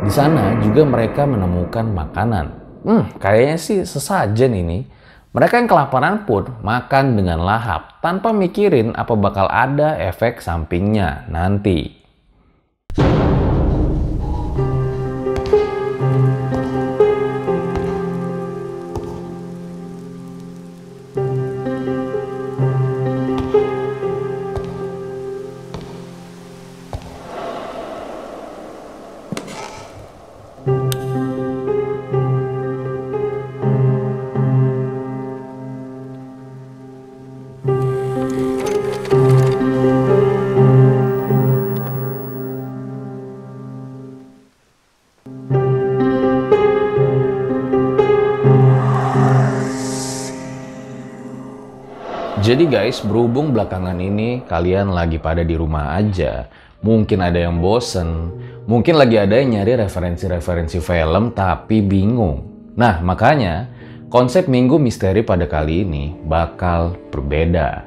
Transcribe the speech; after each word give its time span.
Di 0.00 0.08
sana 0.08 0.56
juga 0.64 0.88
mereka 0.88 1.28
menemukan 1.28 1.84
makanan. 1.84 2.46
Hmm, 2.80 3.04
kayaknya 3.20 3.56
sih 3.60 3.84
sesajen 3.84 4.56
ini. 4.56 4.88
Mereka 5.30 5.62
yang 5.62 5.68
kelaparan 5.70 6.26
pun 6.26 6.58
makan 6.64 7.14
dengan 7.14 7.44
lahap 7.44 8.00
tanpa 8.02 8.34
mikirin 8.34 8.96
apa 8.96 9.14
bakal 9.14 9.46
ada 9.46 9.94
efek 10.00 10.40
sampingnya 10.42 11.28
nanti. 11.30 11.99
Jadi 52.50 52.66
guys, 52.66 52.98
berhubung 53.06 53.54
belakangan 53.54 53.94
ini 54.02 54.42
kalian 54.42 54.90
lagi 54.90 55.22
pada 55.22 55.46
di 55.46 55.54
rumah 55.54 55.94
aja, 55.94 56.50
mungkin 56.82 57.22
ada 57.22 57.46
yang 57.46 57.62
bosen, 57.62 58.34
mungkin 58.66 58.98
lagi 58.98 59.22
ada 59.22 59.38
yang 59.38 59.54
nyari 59.54 59.78
referensi-referensi 59.78 60.82
film 60.82 61.30
tapi 61.30 61.78
bingung. 61.78 62.42
Nah, 62.74 62.98
makanya 63.06 63.70
konsep 64.10 64.50
Minggu 64.50 64.82
Misteri 64.82 65.22
pada 65.22 65.46
kali 65.46 65.86
ini 65.86 66.10
bakal 66.26 66.98
berbeda. 67.14 67.86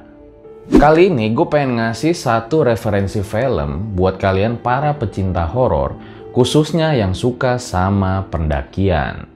Kali 0.79 1.11
ini 1.11 1.35
gue 1.35 1.43
pengen 1.51 1.83
ngasih 1.83 2.15
satu 2.15 2.63
referensi 2.63 3.19
film 3.19 3.99
buat 3.99 4.15
kalian 4.15 4.63
para 4.63 4.95
pecinta 4.95 5.43
horor, 5.43 5.99
khususnya 6.31 6.95
yang 6.95 7.11
suka 7.11 7.59
sama 7.59 8.31
pendakian. 8.31 9.27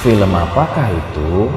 Film 0.00 0.32
apakah 0.32 0.88
itu? 0.88 1.52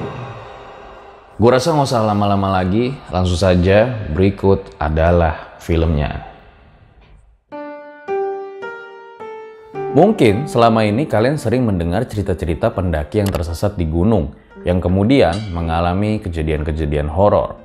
Gue 1.36 1.52
rasa 1.52 1.76
nggak 1.76 1.92
usah 1.92 2.08
lama-lama 2.08 2.64
lagi, 2.64 2.96
langsung 3.12 3.36
saja 3.36 4.08
berikut 4.16 4.72
adalah 4.80 5.60
filmnya. 5.60 6.24
Mungkin 9.92 10.48
selama 10.48 10.88
ini 10.88 11.04
kalian 11.04 11.36
sering 11.36 11.68
mendengar 11.68 12.08
cerita-cerita 12.08 12.72
pendaki 12.72 13.20
yang 13.20 13.28
tersesat 13.28 13.76
di 13.76 13.84
gunung, 13.84 14.32
yang 14.64 14.80
kemudian 14.80 15.36
mengalami 15.52 16.24
kejadian-kejadian 16.24 17.12
horor. 17.12 17.60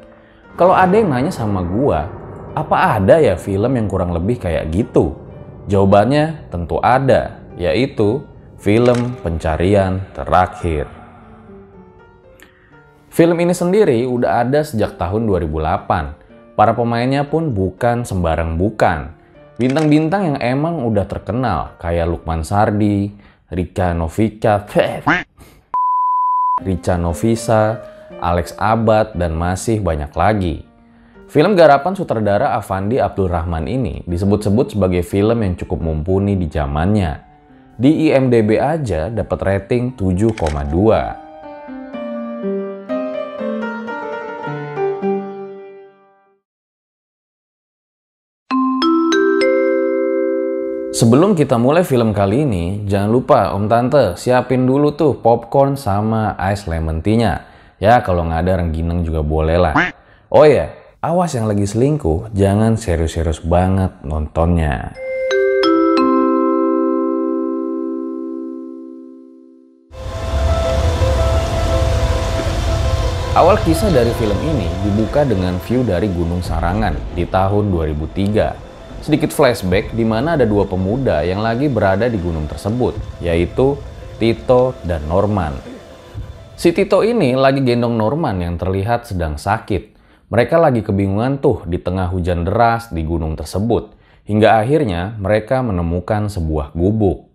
Kalau 0.58 0.74
ada 0.74 0.90
yang 0.90 1.14
nanya 1.14 1.30
sama 1.30 1.62
gua, 1.62 2.10
apa 2.58 2.98
ada 2.98 3.22
ya 3.22 3.38
film 3.38 3.78
yang 3.78 3.86
kurang 3.86 4.10
lebih 4.10 4.42
kayak 4.42 4.66
gitu? 4.74 5.14
Jawabannya 5.70 6.50
tentu 6.50 6.82
ada, 6.82 7.38
yaitu 7.54 8.26
film 8.58 9.14
pencarian 9.22 10.02
terakhir. 10.10 10.99
Film 13.10 13.42
ini 13.42 13.50
sendiri 13.50 14.06
udah 14.06 14.46
ada 14.46 14.62
sejak 14.62 14.94
tahun 14.94 15.26
2008. 15.26 16.54
Para 16.54 16.78
pemainnya 16.78 17.26
pun 17.26 17.50
bukan 17.50 18.06
sembarang 18.06 18.54
bukan. 18.54 19.10
Bintang-bintang 19.58 20.30
yang 20.30 20.38
emang 20.38 20.86
udah 20.86 21.10
terkenal 21.10 21.74
kayak 21.82 22.06
Lukman 22.06 22.46
Sardi, 22.46 23.10
Rika 23.50 23.98
Novika, 23.98 24.62
Rica 26.62 26.94
Novisa, 26.94 27.82
Alex 28.22 28.54
Abad, 28.54 29.18
dan 29.18 29.34
masih 29.34 29.82
banyak 29.82 30.14
lagi. 30.14 30.62
Film 31.26 31.58
garapan 31.58 31.98
sutradara 31.98 32.54
Avandi 32.54 33.02
Abdul 33.02 33.26
Rahman 33.26 33.66
ini 33.66 34.06
disebut-sebut 34.06 34.78
sebagai 34.78 35.02
film 35.02 35.42
yang 35.42 35.58
cukup 35.58 35.82
mumpuni 35.82 36.38
di 36.38 36.46
zamannya. 36.46 37.26
Di 37.74 38.06
IMDb 38.06 38.54
aja 38.62 39.10
dapat 39.10 39.38
rating 39.42 39.98
7,2. 39.98 41.29
Sebelum 51.00 51.32
kita 51.32 51.56
mulai 51.56 51.80
film 51.80 52.12
kali 52.12 52.44
ini, 52.44 52.84
jangan 52.84 53.08
lupa 53.08 53.56
Om 53.56 53.72
Tante 53.72 54.20
siapin 54.20 54.68
dulu 54.68 54.92
tuh 54.92 55.16
popcorn 55.16 55.72
sama 55.72 56.36
ice 56.52 56.68
lemon 56.68 57.00
tea-nya. 57.00 57.48
Ya 57.80 58.04
kalau 58.04 58.28
nggak 58.28 58.44
ada 58.44 58.60
rengginang 58.60 59.00
juga 59.00 59.24
boleh 59.24 59.56
lah. 59.56 59.72
Oh 60.28 60.44
ya, 60.44 60.68
awas 61.00 61.32
yang 61.32 61.48
lagi 61.48 61.64
selingkuh, 61.64 62.36
jangan 62.36 62.76
serius-serius 62.76 63.40
banget 63.40 63.96
nontonnya. 64.04 64.92
Awal 73.32 73.56
kisah 73.64 73.88
dari 73.88 74.12
film 74.20 74.36
ini 74.44 74.68
dibuka 74.84 75.24
dengan 75.24 75.56
view 75.64 75.80
dari 75.80 76.12
Gunung 76.12 76.44
Sarangan 76.44 76.92
di 77.16 77.24
tahun 77.24 77.72
2003 77.72 78.68
sedikit 79.00 79.32
flashback 79.32 79.96
di 79.96 80.04
mana 80.04 80.36
ada 80.36 80.44
dua 80.44 80.68
pemuda 80.68 81.24
yang 81.24 81.40
lagi 81.40 81.72
berada 81.72 82.06
di 82.06 82.20
gunung 82.20 82.44
tersebut, 82.44 82.96
yaitu 83.24 83.76
Tito 84.20 84.76
dan 84.84 85.04
Norman. 85.08 85.56
Si 86.60 86.76
Tito 86.76 87.00
ini 87.00 87.32
lagi 87.32 87.64
gendong 87.64 87.96
Norman 87.96 88.36
yang 88.44 88.60
terlihat 88.60 89.08
sedang 89.08 89.40
sakit. 89.40 89.96
Mereka 90.28 90.60
lagi 90.60 90.84
kebingungan 90.84 91.40
tuh 91.40 91.64
di 91.64 91.80
tengah 91.80 92.12
hujan 92.12 92.44
deras 92.44 92.92
di 92.92 93.00
gunung 93.00 93.34
tersebut. 93.34 93.96
Hingga 94.28 94.60
akhirnya 94.60 95.16
mereka 95.16 95.64
menemukan 95.64 96.28
sebuah 96.28 96.76
gubuk. 96.76 97.26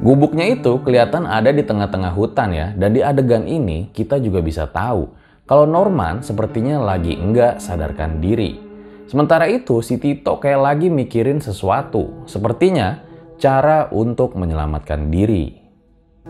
Gubuknya 0.00 0.48
itu 0.48 0.80
kelihatan 0.80 1.28
ada 1.28 1.52
di 1.52 1.60
tengah-tengah 1.60 2.16
hutan 2.16 2.50
ya, 2.50 2.72
dan 2.74 2.96
di 2.96 3.04
adegan 3.04 3.44
ini 3.44 3.92
kita 3.92 4.16
juga 4.16 4.40
bisa 4.40 4.64
tahu 4.64 5.12
kalau 5.44 5.68
Norman 5.68 6.24
sepertinya 6.24 6.80
lagi 6.80 7.18
enggak 7.18 7.60
sadarkan 7.60 8.22
diri. 8.22 8.69
Sementara 9.10 9.50
itu 9.50 9.82
si 9.82 9.98
Tito 9.98 10.38
kayak 10.38 10.62
lagi 10.62 10.86
mikirin 10.86 11.42
sesuatu, 11.42 12.22
sepertinya 12.30 13.02
cara 13.42 13.90
untuk 13.90 14.38
menyelamatkan 14.38 15.10
diri. 15.10 15.58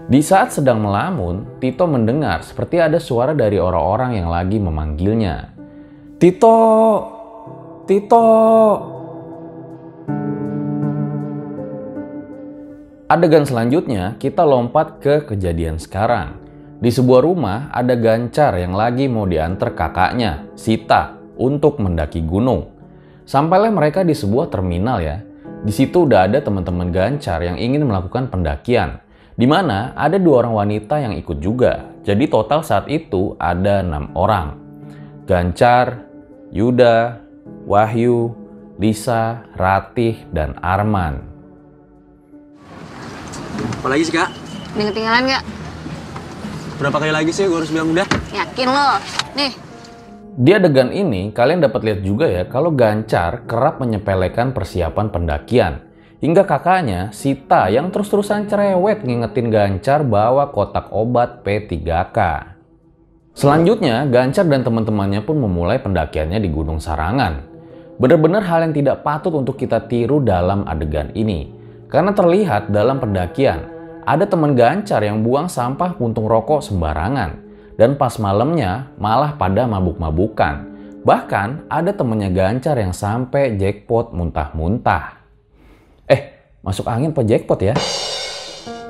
Di 0.09 0.25
saat 0.25 0.57
sedang 0.57 0.81
melamun, 0.81 1.61
Tito 1.61 1.85
mendengar 1.85 2.41
seperti 2.41 2.81
ada 2.81 2.97
suara 2.97 3.37
dari 3.37 3.61
orang-orang 3.61 4.25
yang 4.25 4.33
lagi 4.33 4.57
memanggilnya. 4.57 5.53
Tito! 6.17 6.57
Tito! 7.85 8.27
Adegan 13.13 13.45
selanjutnya 13.45 14.17
kita 14.17 14.41
lompat 14.41 15.05
ke 15.05 15.29
kejadian 15.29 15.77
sekarang. 15.77 16.41
Di 16.81 16.89
sebuah 16.89 17.29
rumah 17.29 17.69
ada 17.77 17.93
gancar 17.93 18.57
yang 18.57 18.73
lagi 18.73 19.05
mau 19.05 19.29
diantar 19.29 19.77
kakaknya, 19.77 20.49
Sita, 20.57 21.21
untuk 21.37 21.77
mendaki 21.81 22.25
gunung. 22.25 22.70
Sampailah 23.31 23.71
mereka 23.71 24.03
di 24.03 24.11
sebuah 24.11 24.51
terminal 24.51 24.99
ya. 24.99 25.23
Di 25.63 25.71
situ 25.71 26.03
udah 26.03 26.27
ada 26.27 26.43
teman-teman 26.43 26.91
gancar 26.91 27.39
yang 27.39 27.63
ingin 27.63 27.87
melakukan 27.87 28.27
pendakian. 28.27 28.99
Di 29.39 29.47
mana 29.47 29.95
ada 29.95 30.19
dua 30.19 30.43
orang 30.43 30.67
wanita 30.67 30.99
yang 30.99 31.15
ikut 31.15 31.39
juga. 31.39 31.95
Jadi 32.03 32.27
total 32.27 32.67
saat 32.67 32.91
itu 32.91 33.39
ada 33.39 33.87
enam 33.87 34.11
orang. 34.19 34.59
Gancar, 35.31 36.03
Yuda, 36.51 37.23
Wahyu, 37.71 38.35
Lisa, 38.83 39.47
Ratih, 39.55 40.27
dan 40.35 40.59
Arman. 40.59 41.23
Apa 43.79 43.95
lagi 43.95 44.11
sih 44.11 44.15
kak? 44.19 44.27
Ada 44.75 44.91
ketinggalan 44.91 45.23
nggak? 45.31 45.45
Berapa 46.83 46.97
kali 46.99 47.15
lagi 47.15 47.31
sih 47.31 47.47
gue 47.47 47.63
harus 47.63 47.71
bilang 47.71 47.95
udah? 47.95 48.11
Yakin 48.35 48.67
lo? 48.75 48.99
Nih, 49.39 49.55
Di 50.41 50.57
adegan 50.57 50.89
ini, 50.89 51.37
kalian 51.37 51.61
dapat 51.61 51.85
lihat 51.85 52.01
juga 52.01 52.25
ya 52.25 52.49
kalau 52.49 52.73
Gancar 52.73 53.45
kerap 53.45 53.77
menyepelekan 53.77 54.57
persiapan 54.57 55.13
pendakian. 55.13 55.85
Hingga 56.25 56.49
kakaknya, 56.49 57.13
Sita, 57.13 57.69
yang 57.69 57.93
terus-terusan 57.93 58.49
cerewet 58.49 59.05
ngingetin 59.05 59.53
Gancar 59.53 60.01
bawa 60.01 60.49
kotak 60.49 60.89
obat 60.97 61.45
P3K. 61.45 62.19
Selanjutnya, 63.37 64.09
Gancar 64.09 64.49
dan 64.49 64.65
teman-temannya 64.65 65.21
pun 65.29 65.45
memulai 65.45 65.77
pendakiannya 65.77 66.41
di 66.41 66.49
Gunung 66.49 66.81
Sarangan. 66.81 67.45
Benar-benar 68.01 68.41
hal 68.41 68.65
yang 68.65 68.73
tidak 68.73 69.05
patut 69.05 69.37
untuk 69.37 69.61
kita 69.61 69.93
tiru 69.93 70.25
dalam 70.25 70.65
adegan 70.65 71.13
ini. 71.13 71.53
Karena 71.93 72.17
terlihat 72.17 72.73
dalam 72.73 72.97
pendakian, 72.97 73.61
ada 74.09 74.25
teman 74.25 74.57
Gancar 74.57 75.05
yang 75.05 75.21
buang 75.21 75.53
sampah 75.53 76.01
puntung 76.01 76.25
rokok 76.25 76.65
sembarangan 76.65 77.50
dan 77.81 77.97
pas 77.97 78.13
malamnya 78.21 78.93
malah 79.01 79.41
pada 79.41 79.65
mabuk-mabukan. 79.65 80.69
Bahkan 81.01 81.73
ada 81.73 81.97
temennya 81.97 82.29
Gancar 82.29 82.77
yang 82.77 82.93
sampai 82.93 83.57
jackpot 83.57 84.13
muntah-muntah. 84.13 85.25
Eh, 86.05 86.53
masuk 86.61 86.85
angin 86.85 87.17
apa 87.17 87.25
jackpot 87.25 87.57
ya? 87.65 87.73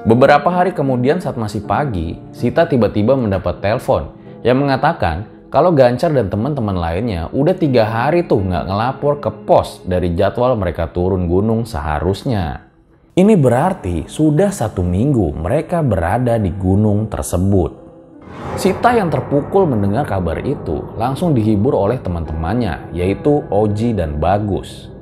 Beberapa 0.02 0.50
hari 0.50 0.74
kemudian 0.74 1.22
saat 1.22 1.38
masih 1.38 1.62
pagi, 1.62 2.18
Sita 2.34 2.66
tiba-tiba 2.66 3.14
mendapat 3.14 3.62
telepon 3.62 4.10
yang 4.42 4.58
mengatakan 4.58 5.30
kalau 5.54 5.70
Gancar 5.70 6.10
dan 6.10 6.26
teman-teman 6.26 6.74
lainnya 6.74 7.30
udah 7.30 7.54
tiga 7.54 7.86
hari 7.86 8.26
tuh 8.26 8.42
nggak 8.42 8.66
ngelapor 8.66 9.22
ke 9.22 9.30
pos 9.46 9.86
dari 9.86 10.18
jadwal 10.18 10.58
mereka 10.58 10.90
turun 10.90 11.30
gunung 11.30 11.62
seharusnya. 11.62 12.66
Ini 13.14 13.38
berarti 13.38 14.10
sudah 14.10 14.50
satu 14.50 14.82
minggu 14.82 15.30
mereka 15.38 15.78
berada 15.78 16.42
di 16.42 16.50
gunung 16.50 17.06
tersebut. 17.06 17.79
Sita 18.60 18.92
yang 18.92 19.08
terpukul 19.08 19.64
mendengar 19.64 20.04
kabar 20.04 20.36
itu 20.44 20.84
langsung 21.00 21.32
dihibur 21.32 21.72
oleh 21.72 21.96
teman-temannya 21.96 22.92
yaitu 22.92 23.40
Oji 23.48 23.96
dan 23.96 24.20
Bagus. 24.20 24.92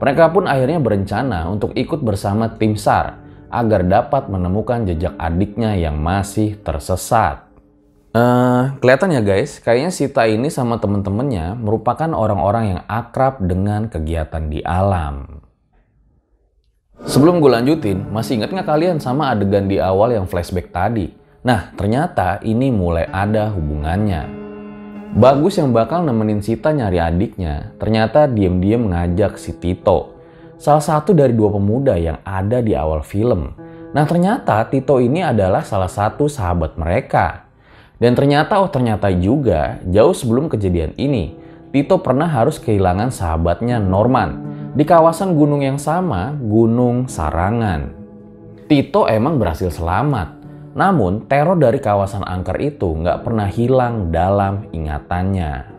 Mereka 0.00 0.32
pun 0.32 0.44
akhirnya 0.44 0.80
berencana 0.80 1.48
untuk 1.48 1.72
ikut 1.76 2.00
bersama 2.04 2.52
tim 2.56 2.76
SAR 2.76 3.20
agar 3.48 3.86
dapat 3.86 4.26
menemukan 4.26 4.84
jejak 4.84 5.14
adiknya 5.16 5.78
yang 5.78 5.96
masih 5.96 6.58
tersesat. 6.60 7.46
Uh, 8.14 8.70
kelihatan 8.78 9.10
ya 9.10 9.22
guys, 9.26 9.58
kayaknya 9.58 9.90
Sita 9.90 10.22
ini 10.30 10.46
sama 10.46 10.78
temen-temennya 10.78 11.58
merupakan 11.58 12.06
orang-orang 12.14 12.78
yang 12.78 12.80
akrab 12.86 13.42
dengan 13.42 13.90
kegiatan 13.90 14.46
di 14.46 14.62
alam. 14.62 15.42
Sebelum 17.04 17.42
gue 17.42 17.50
lanjutin, 17.50 18.06
masih 18.14 18.38
ingat 18.38 18.54
nggak 18.54 18.70
kalian 18.70 18.96
sama 19.02 19.34
adegan 19.34 19.66
di 19.66 19.82
awal 19.82 20.14
yang 20.14 20.30
flashback 20.30 20.70
tadi? 20.70 21.23
Nah, 21.44 21.76
ternyata 21.76 22.40
ini 22.40 22.72
mulai 22.72 23.04
ada 23.12 23.52
hubungannya. 23.52 24.26
Bagus 25.14 25.60
yang 25.60 25.70
bakal 25.76 26.02
nemenin 26.02 26.40
Sita 26.40 26.72
nyari 26.72 26.98
adiknya, 26.98 27.76
ternyata 27.78 28.26
diam-diam 28.26 28.90
ngajak 28.90 29.38
si 29.38 29.54
Tito 29.54 30.14
salah 30.58 30.82
satu 30.82 31.12
dari 31.12 31.36
dua 31.36 31.52
pemuda 31.52 31.94
yang 31.98 32.18
ada 32.24 32.64
di 32.64 32.72
awal 32.72 33.04
film. 33.04 33.54
Nah 33.94 34.04
ternyata 34.08 34.64
Tito 34.66 34.98
ini 34.98 35.22
adalah 35.22 35.62
salah 35.62 35.90
satu 35.90 36.26
sahabat 36.26 36.80
mereka. 36.80 37.46
Dan 37.94 38.18
ternyata 38.18 38.58
oh 38.58 38.72
ternyata 38.72 39.06
juga 39.14 39.78
jauh 39.86 40.16
sebelum 40.16 40.50
kejadian 40.50 40.98
ini, 40.98 41.36
Tito 41.70 42.02
pernah 42.02 42.26
harus 42.26 42.58
kehilangan 42.58 43.14
sahabatnya 43.14 43.78
Norman 43.78 44.42
di 44.74 44.82
kawasan 44.82 45.38
gunung 45.38 45.62
yang 45.62 45.78
sama, 45.78 46.34
Gunung 46.34 47.06
Sarangan. 47.06 47.94
Tito 48.66 49.06
emang 49.06 49.38
berhasil 49.38 49.70
selamat, 49.70 50.33
namun 50.74 51.30
teror 51.30 51.54
dari 51.54 51.78
kawasan 51.78 52.26
angker 52.26 52.58
itu 52.58 52.90
nggak 52.90 53.22
pernah 53.22 53.46
hilang 53.46 54.10
dalam 54.10 54.66
ingatannya. 54.74 55.70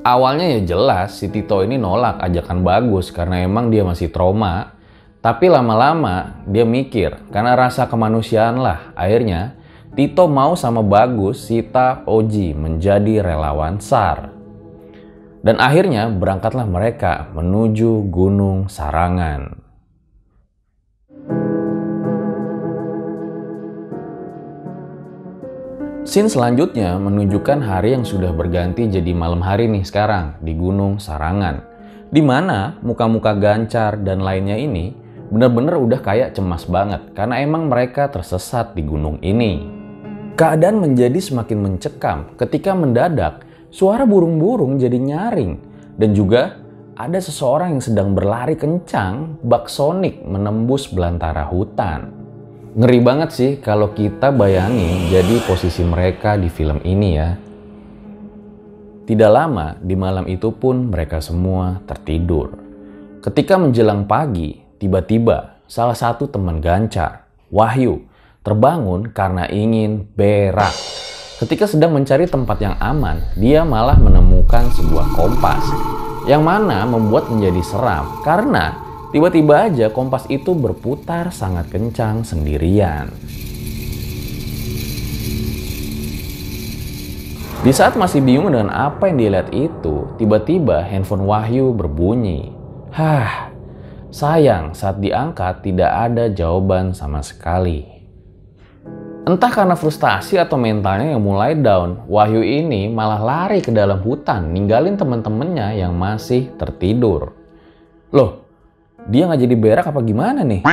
Awalnya 0.00 0.46
ya 0.56 0.60
jelas 0.64 1.20
si 1.20 1.28
Tito 1.28 1.60
ini 1.60 1.76
nolak 1.76 2.22
ajakan 2.24 2.64
bagus 2.64 3.12
karena 3.12 3.44
emang 3.44 3.68
dia 3.68 3.84
masih 3.84 4.08
trauma. 4.08 4.72
Tapi 5.20 5.50
lama-lama 5.50 6.40
dia 6.46 6.62
mikir 6.62 7.28
karena 7.34 7.58
rasa 7.58 7.90
kemanusiaan 7.90 8.62
lah 8.62 8.94
akhirnya 8.94 9.58
Tito 9.96 10.28
mau 10.28 10.52
sama 10.54 10.84
Bagus, 10.84 11.48
Sita, 11.48 12.04
Oji 12.04 12.52
menjadi 12.52 13.24
relawan 13.24 13.80
SAR. 13.80 14.28
Dan 15.40 15.56
akhirnya 15.56 16.12
berangkatlah 16.12 16.68
mereka 16.68 17.32
menuju 17.32 18.06
Gunung 18.12 18.68
Sarangan. 18.68 19.65
Scene 26.06 26.30
selanjutnya 26.30 27.02
menunjukkan 27.02 27.66
hari 27.66 27.98
yang 27.98 28.06
sudah 28.06 28.30
berganti 28.30 28.86
jadi 28.86 29.10
malam 29.10 29.42
hari 29.42 29.66
nih 29.66 29.82
sekarang 29.82 30.38
di 30.38 30.54
Gunung 30.54 31.02
Sarangan. 31.02 31.66
Di 32.14 32.22
mana 32.22 32.78
muka-muka 32.78 33.34
gancar 33.34 33.98
dan 34.06 34.22
lainnya 34.22 34.54
ini 34.54 34.94
bener-bener 35.34 35.74
udah 35.74 35.98
kayak 35.98 36.38
cemas 36.38 36.62
banget 36.70 37.10
karena 37.10 37.42
emang 37.42 37.66
mereka 37.66 38.06
tersesat 38.06 38.78
di 38.78 38.86
gunung 38.86 39.18
ini. 39.18 39.66
Keadaan 40.38 40.78
menjadi 40.78 41.18
semakin 41.18 41.58
mencekam 41.58 42.38
ketika 42.38 42.70
mendadak 42.78 43.42
suara 43.74 44.06
burung-burung 44.06 44.78
jadi 44.78 45.02
nyaring 45.02 45.58
dan 45.98 46.14
juga 46.14 46.54
ada 46.94 47.18
seseorang 47.18 47.74
yang 47.74 47.82
sedang 47.82 48.14
berlari 48.14 48.54
kencang 48.54 49.42
bak 49.42 49.66
sonik 49.66 50.22
menembus 50.22 50.86
belantara 50.86 51.50
hutan. 51.50 52.15
Ngeri 52.76 53.00
banget 53.00 53.30
sih 53.32 53.52
kalau 53.56 53.96
kita 53.96 54.28
bayangin 54.36 55.08
jadi 55.08 55.40
posisi 55.48 55.80
mereka 55.80 56.36
di 56.36 56.52
film 56.52 56.76
ini 56.84 57.08
ya. 57.16 57.32
Tidak 59.08 59.30
lama 59.32 59.80
di 59.80 59.96
malam 59.96 60.28
itu 60.28 60.52
pun 60.52 60.92
mereka 60.92 61.24
semua 61.24 61.80
tertidur. 61.88 62.52
Ketika 63.24 63.56
menjelang 63.56 64.04
pagi, 64.04 64.60
tiba-tiba 64.76 65.64
salah 65.64 65.96
satu 65.96 66.28
teman 66.28 66.60
Gancar, 66.60 67.24
Wahyu, 67.48 68.04
terbangun 68.44 69.08
karena 69.08 69.48
ingin 69.48 70.12
berak. 70.12 70.76
Ketika 71.40 71.64
sedang 71.64 71.96
mencari 71.96 72.28
tempat 72.28 72.60
yang 72.60 72.76
aman, 72.76 73.24
dia 73.40 73.64
malah 73.64 73.96
menemukan 73.96 74.68
sebuah 74.76 75.16
kompas 75.16 75.64
yang 76.28 76.44
mana 76.44 76.84
membuat 76.84 77.32
menjadi 77.32 77.62
seram 77.64 78.20
karena 78.20 78.85
Tiba-tiba 79.14 79.70
aja 79.70 79.86
kompas 79.94 80.26
itu 80.26 80.50
berputar 80.50 81.30
sangat 81.30 81.70
kencang 81.70 82.26
sendirian. 82.26 83.14
Di 87.66 87.74
saat 87.74 87.98
masih 87.98 88.22
bingung 88.22 88.54
dengan 88.54 88.70
apa 88.70 89.10
yang 89.10 89.18
dilihat 89.18 89.50
itu, 89.50 90.06
tiba-tiba 90.18 90.86
handphone 90.86 91.26
Wahyu 91.26 91.74
berbunyi. 91.74 92.54
Hah, 92.94 93.50
sayang 94.14 94.70
saat 94.70 95.02
diangkat 95.02 95.66
tidak 95.66 95.90
ada 95.90 96.30
jawaban 96.30 96.94
sama 96.94 97.26
sekali. 97.26 97.82
Entah 99.26 99.50
karena 99.50 99.74
frustasi 99.74 100.38
atau 100.38 100.54
mentalnya 100.54 101.18
yang 101.18 101.22
mulai 101.26 101.58
down, 101.58 102.06
Wahyu 102.06 102.46
ini 102.46 102.86
malah 102.86 103.18
lari 103.18 103.58
ke 103.58 103.74
dalam 103.74 103.98
hutan 103.98 104.54
ninggalin 104.54 104.94
teman-temannya 104.94 105.82
yang 105.82 105.98
masih 105.98 106.54
tertidur. 106.54 107.34
Loh, 108.14 108.45
dia 109.06 109.30
nggak 109.30 109.40
jadi 109.42 109.54
berak 109.54 109.86
apa 109.86 110.00
gimana 110.02 110.42
nih? 110.42 110.66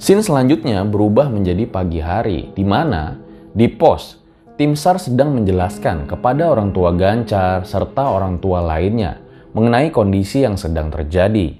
Scene 0.00 0.24
selanjutnya 0.24 0.84
berubah 0.84 1.28
menjadi 1.28 1.64
pagi 1.68 2.00
hari, 2.00 2.52
di 2.56 2.64
mana 2.64 3.16
di 3.52 3.68
pos 3.68 4.20
tim 4.60 4.76
SAR 4.76 5.00
sedang 5.00 5.32
menjelaskan 5.32 6.04
kepada 6.04 6.52
orang 6.52 6.72
tua 6.72 6.92
Gancar 6.92 7.64
serta 7.64 8.12
orang 8.12 8.40
tua 8.40 8.60
lainnya 8.60 9.20
mengenai 9.56 9.88
kondisi 9.88 10.44
yang 10.44 10.60
sedang 10.60 10.92
terjadi. 10.92 11.56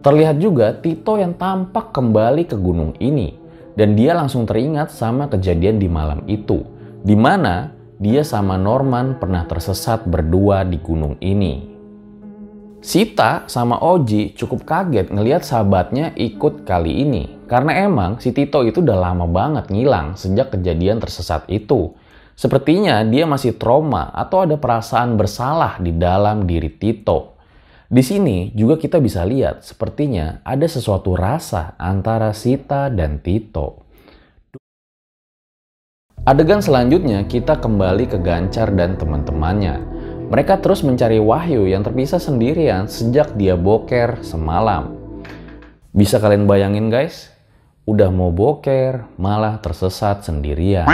Terlihat 0.00 0.40
juga 0.40 0.72
Tito 0.72 1.20
yang 1.20 1.36
tampak 1.36 1.92
kembali 1.92 2.48
ke 2.48 2.56
gunung 2.56 2.96
ini 3.00 3.36
dan 3.76 3.92
dia 3.92 4.16
langsung 4.16 4.48
teringat 4.48 4.88
sama 4.90 5.28
kejadian 5.28 5.76
di 5.76 5.88
malam 5.88 6.24
itu, 6.24 6.64
di 7.04 7.14
mana 7.14 7.72
dia 8.00 8.24
sama 8.24 8.56
Norman 8.56 9.20
pernah 9.20 9.44
tersesat 9.44 10.08
berdua 10.08 10.64
di 10.64 10.80
gunung 10.80 11.14
ini. 11.20 11.77
Sita 12.78 13.42
sama 13.50 13.82
Oji 13.82 14.38
cukup 14.38 14.62
kaget 14.62 15.10
ngelihat 15.10 15.42
sahabatnya 15.42 16.14
ikut 16.14 16.62
kali 16.62 17.02
ini. 17.02 17.24
Karena 17.50 17.74
emang 17.82 18.22
si 18.22 18.30
Tito 18.30 18.62
itu 18.62 18.78
udah 18.78 18.94
lama 18.94 19.26
banget 19.26 19.66
ngilang 19.74 20.14
sejak 20.14 20.54
kejadian 20.54 21.02
tersesat 21.02 21.42
itu. 21.50 21.98
Sepertinya 22.38 23.02
dia 23.02 23.26
masih 23.26 23.58
trauma 23.58 24.14
atau 24.14 24.46
ada 24.46 24.54
perasaan 24.54 25.18
bersalah 25.18 25.82
di 25.82 25.90
dalam 25.90 26.46
diri 26.46 26.70
Tito. 26.70 27.34
Di 27.90 27.98
sini 27.98 28.54
juga 28.54 28.78
kita 28.78 29.02
bisa 29.02 29.26
lihat 29.26 29.66
sepertinya 29.66 30.38
ada 30.46 30.70
sesuatu 30.70 31.18
rasa 31.18 31.74
antara 31.82 32.30
Sita 32.30 32.86
dan 32.94 33.18
Tito. 33.18 33.82
Adegan 36.22 36.62
selanjutnya 36.62 37.26
kita 37.26 37.58
kembali 37.58 38.06
ke 38.06 38.22
Gancar 38.22 38.70
dan 38.70 38.94
teman-temannya. 38.94 39.97
Mereka 40.28 40.60
terus 40.60 40.84
mencari 40.84 41.16
Wahyu 41.16 41.64
yang 41.64 41.80
terpisah 41.80 42.20
sendirian 42.20 42.84
sejak 42.84 43.32
dia 43.40 43.56
boker 43.56 44.20
semalam. 44.20 44.92
Bisa 45.96 46.20
kalian 46.20 46.44
bayangin 46.44 46.92
guys? 46.92 47.32
Udah 47.88 48.12
mau 48.12 48.28
boker, 48.28 49.08
malah 49.16 49.56
tersesat 49.64 50.28
sendirian. 50.28 50.84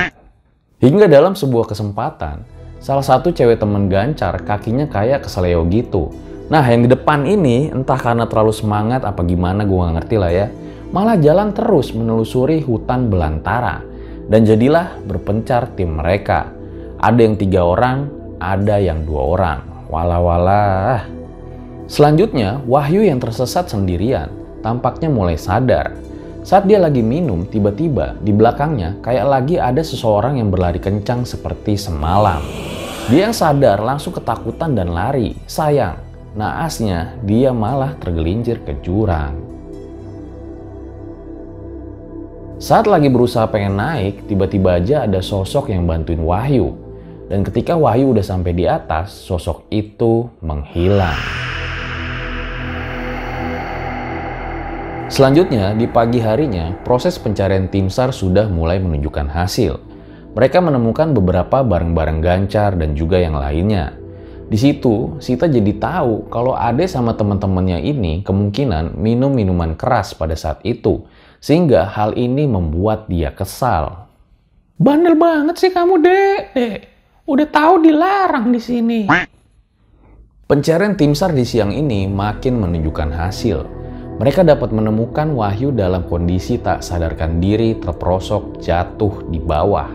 Hingga 0.78 1.10
dalam 1.10 1.34
sebuah 1.34 1.66
kesempatan, 1.66 2.46
salah 2.78 3.02
satu 3.02 3.34
cewek 3.34 3.58
temen 3.58 3.90
gancar 3.90 4.38
kakinya 4.46 4.86
kayak 4.86 5.26
keseleo 5.26 5.66
gitu. 5.66 6.14
Nah 6.46 6.62
yang 6.70 6.86
di 6.86 6.94
depan 6.94 7.26
ini 7.26 7.74
entah 7.74 7.98
karena 7.98 8.30
terlalu 8.30 8.54
semangat 8.54 9.02
apa 9.02 9.26
gimana 9.26 9.66
gue 9.66 9.74
gak 9.74 9.94
ngerti 9.98 10.14
lah 10.14 10.30
ya. 10.30 10.46
Malah 10.94 11.18
jalan 11.18 11.50
terus 11.50 11.90
menelusuri 11.90 12.62
hutan 12.62 13.10
belantara. 13.10 13.82
Dan 14.30 14.46
jadilah 14.46 14.94
berpencar 15.02 15.74
tim 15.74 15.98
mereka. 15.98 16.54
Ada 17.02 17.18
yang 17.18 17.34
tiga 17.34 17.66
orang, 17.66 18.23
ada 18.38 18.80
yang 18.80 19.06
dua 19.06 19.22
orang. 19.36 19.60
Walah-walah. 19.88 21.06
Selanjutnya, 21.84 22.64
Wahyu 22.64 23.04
yang 23.04 23.20
tersesat 23.20 23.68
sendirian 23.68 24.32
tampaknya 24.64 25.12
mulai 25.12 25.36
sadar. 25.36 25.92
Saat 26.44 26.68
dia 26.68 26.80
lagi 26.80 27.04
minum, 27.04 27.44
tiba-tiba 27.44 28.16
di 28.20 28.32
belakangnya 28.32 29.00
kayak 29.04 29.26
lagi 29.28 29.56
ada 29.60 29.80
seseorang 29.80 30.40
yang 30.40 30.48
berlari 30.48 30.80
kencang 30.80 31.28
seperti 31.28 31.76
semalam. 31.76 32.40
Dia 33.12 33.28
yang 33.28 33.36
sadar 33.36 33.80
langsung 33.84 34.16
ketakutan 34.16 34.72
dan 34.72 34.92
lari. 34.92 35.36
Sayang, 35.44 36.00
naasnya 36.36 37.16
dia 37.24 37.52
malah 37.52 37.96
tergelincir 38.00 38.60
ke 38.64 38.76
jurang. 38.80 39.40
Saat 42.60 42.88
lagi 42.88 43.12
berusaha 43.12 43.44
pengen 43.48 43.76
naik, 43.76 44.24
tiba-tiba 44.24 44.80
aja 44.80 45.04
ada 45.04 45.20
sosok 45.20 45.68
yang 45.68 45.84
bantuin 45.84 46.20
Wahyu. 46.20 46.83
Dan 47.24 47.40
ketika 47.40 47.72
Wahyu 47.72 48.12
udah 48.12 48.20
sampai 48.20 48.52
di 48.52 48.68
atas, 48.68 49.16
sosok 49.16 49.64
itu 49.72 50.28
menghilang. 50.44 51.16
Selanjutnya, 55.08 55.72
di 55.72 55.88
pagi 55.88 56.20
harinya, 56.20 56.76
proses 56.84 57.16
pencarian 57.16 57.70
tim 57.72 57.88
SAR 57.88 58.12
sudah 58.12 58.50
mulai 58.50 58.76
menunjukkan 58.82 59.30
hasil. 59.30 59.80
Mereka 60.34 60.58
menemukan 60.58 61.14
beberapa 61.14 61.62
barang-barang 61.62 62.18
gancar 62.20 62.74
dan 62.76 62.92
juga 62.98 63.22
yang 63.22 63.38
lainnya. 63.38 63.94
Di 64.44 64.58
situ, 64.60 65.16
Sita 65.22 65.48
jadi 65.48 65.80
tahu 65.80 66.28
kalau 66.28 66.52
Ade 66.52 66.84
sama 66.90 67.16
teman-temannya 67.16 67.80
ini 67.80 68.20
kemungkinan 68.20 69.00
minum 69.00 69.32
minuman 69.32 69.72
keras 69.78 70.12
pada 70.12 70.36
saat 70.36 70.60
itu, 70.66 71.08
sehingga 71.40 71.88
hal 71.88 72.18
ini 72.20 72.44
membuat 72.44 73.08
dia 73.08 73.32
kesal. 73.32 74.10
Bandel 74.76 75.16
banget 75.16 75.56
sih 75.56 75.70
kamu, 75.72 76.02
Dek. 76.02 76.42
Dek, 76.52 76.93
udah 77.24 77.48
tahu 77.48 77.74
dilarang 77.80 78.52
di 78.52 78.60
sini. 78.60 79.00
Pencarian 80.44 80.92
tim 80.92 81.16
SAR 81.16 81.32
di 81.32 81.44
siang 81.48 81.72
ini 81.72 82.04
makin 82.04 82.60
menunjukkan 82.60 83.10
hasil. 83.16 83.64
Mereka 84.20 84.46
dapat 84.46 84.70
menemukan 84.70 85.32
Wahyu 85.34 85.74
dalam 85.74 86.06
kondisi 86.06 86.60
tak 86.60 86.84
sadarkan 86.84 87.40
diri 87.42 87.80
terperosok 87.80 88.60
jatuh 88.60 89.26
di 89.32 89.40
bawah. 89.40 89.88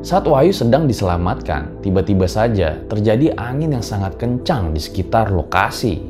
Saat 0.00 0.30
Wahyu 0.30 0.54
sedang 0.54 0.86
diselamatkan, 0.86 1.82
tiba-tiba 1.82 2.24
saja 2.30 2.78
terjadi 2.86 3.34
angin 3.36 3.74
yang 3.76 3.84
sangat 3.84 4.16
kencang 4.16 4.72
di 4.72 4.80
sekitar 4.80 5.34
lokasi. 5.34 6.00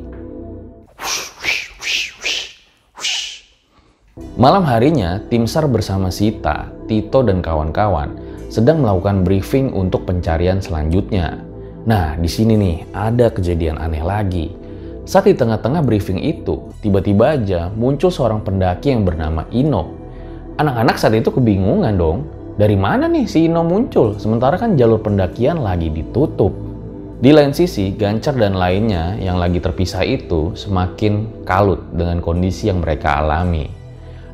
Malam 4.35 4.63
harinya, 4.67 5.19
tim 5.27 5.47
SAR 5.49 5.67
bersama 5.67 6.13
Sita, 6.13 6.71
Tito, 6.87 7.23
dan 7.23 7.43
kawan-kawan 7.43 8.24
sedang 8.55 8.79
melakukan 8.79 9.27
briefing 9.27 9.75
untuk 9.75 10.07
pencarian 10.07 10.63
selanjutnya. 10.63 11.43
Nah, 11.83 12.15
di 12.15 12.31
sini 12.31 12.55
nih 12.55 12.77
ada 12.95 13.27
kejadian 13.27 13.75
aneh 13.75 13.99
lagi. 13.99 14.47
Saat 15.03 15.27
di 15.27 15.35
tengah-tengah 15.35 15.83
briefing 15.83 16.23
itu, 16.23 16.71
tiba-tiba 16.79 17.35
aja 17.35 17.67
muncul 17.75 18.07
seorang 18.07 18.39
pendaki 18.47 18.95
yang 18.95 19.03
bernama 19.03 19.43
Ino. 19.51 19.91
Anak-anak 20.55 20.95
saat 20.95 21.19
itu 21.19 21.35
kebingungan 21.35 21.99
dong, 21.99 22.31
dari 22.55 22.79
mana 22.79 23.11
nih 23.11 23.27
si 23.27 23.51
Ino 23.51 23.67
muncul? 23.67 24.15
Sementara 24.15 24.55
kan 24.55 24.79
jalur 24.79 25.03
pendakian 25.03 25.59
lagi 25.59 25.91
ditutup. 25.91 26.55
Di 27.19 27.35
lain 27.35 27.51
sisi, 27.51 27.91
Gancar 27.91 28.39
dan 28.39 28.55
lainnya 28.55 29.19
yang 29.19 29.35
lagi 29.35 29.59
terpisah 29.59 30.07
itu 30.07 30.55
semakin 30.55 31.43
kalut 31.43 31.83
dengan 31.91 32.23
kondisi 32.23 32.71
yang 32.71 32.79
mereka 32.79 33.19
alami. 33.19 33.67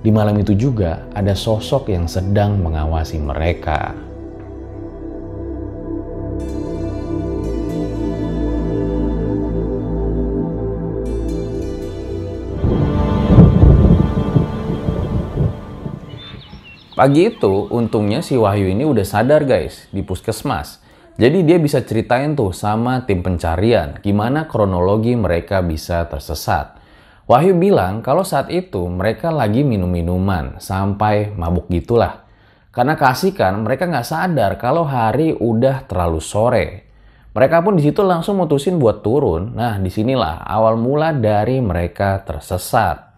Di 0.05 0.13
malam 0.13 0.37
itu 0.37 0.53
juga 0.53 1.09
ada 1.17 1.33
sosok 1.33 1.89
yang 1.89 2.05
sedang 2.05 2.61
mengawasi 2.61 3.17
mereka. 3.17 4.10
Pagi 17.01 17.33
itu, 17.33 17.65
untungnya 17.73 18.21
si 18.21 18.37
Wahyu 18.37 18.77
ini 18.77 18.85
udah 18.85 19.01
sadar 19.01 19.41
guys, 19.49 19.89
di 19.89 20.05
puskesmas. 20.05 20.85
Jadi 21.17 21.41
dia 21.41 21.57
bisa 21.57 21.81
ceritain 21.81 22.37
tuh 22.37 22.53
sama 22.53 23.09
tim 23.09 23.25
pencarian, 23.25 23.97
gimana 24.05 24.45
kronologi 24.45 25.17
mereka 25.17 25.65
bisa 25.65 26.05
tersesat. 26.05 26.77
Wahyu 27.25 27.57
bilang 27.57 28.05
kalau 28.05 28.21
saat 28.21 28.53
itu 28.53 28.85
mereka 28.85 29.33
lagi 29.33 29.65
minum 29.65 29.89
minuman, 29.89 30.61
sampai 30.61 31.33
mabuk 31.33 31.73
gitulah. 31.73 32.21
Karena 32.69 32.93
kasihkan 32.93 33.65
mereka 33.65 33.89
nggak 33.89 34.05
sadar 34.05 34.61
kalau 34.61 34.85
hari 34.85 35.33
udah 35.33 35.89
terlalu 35.89 36.21
sore. 36.21 36.67
Mereka 37.33 37.65
pun 37.65 37.81
di 37.81 37.89
situ 37.89 38.05
langsung 38.05 38.37
mutusin 38.37 38.77
buat 38.77 39.01
turun. 39.01 39.57
Nah, 39.57 39.81
di 39.81 39.89
sinilah 39.89 40.45
awal 40.45 40.77
mula 40.77 41.17
dari 41.17 41.65
mereka 41.65 42.21
tersesat. 42.21 43.09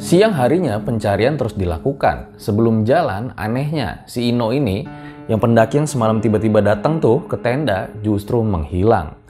Siang 0.00 0.32
harinya 0.32 0.80
pencarian 0.80 1.36
terus 1.36 1.52
dilakukan. 1.52 2.32
Sebelum 2.40 2.88
jalan, 2.88 3.36
anehnya 3.36 4.00
si 4.08 4.32
Ino 4.32 4.48
ini 4.48 4.88
yang 5.28 5.36
pendaki 5.36 5.76
yang 5.76 5.84
semalam 5.84 6.24
tiba-tiba 6.24 6.64
datang 6.64 7.04
tuh 7.04 7.28
ke 7.28 7.36
tenda 7.36 7.92
justru 8.00 8.40
menghilang. 8.40 9.20